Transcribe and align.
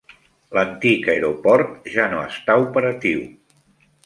L'antic 0.57 1.09
aeroport 1.13 1.91
ja 1.97 2.09
no 2.15 2.23
està 2.31 2.57
operatiu. 2.65 3.23